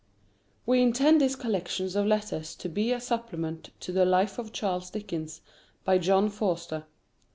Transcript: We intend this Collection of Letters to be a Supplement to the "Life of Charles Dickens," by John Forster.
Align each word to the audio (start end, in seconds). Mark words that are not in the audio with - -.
We 0.65 0.81
intend 0.81 1.21
this 1.21 1.35
Collection 1.35 1.85
of 1.95 2.07
Letters 2.07 2.55
to 2.55 2.67
be 2.67 2.91
a 2.91 2.99
Supplement 2.99 3.69
to 3.81 3.91
the 3.91 4.03
"Life 4.03 4.39
of 4.39 4.51
Charles 4.51 4.89
Dickens," 4.89 5.41
by 5.83 5.99
John 5.99 6.27
Forster. 6.29 6.85